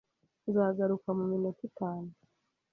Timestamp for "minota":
1.31-1.61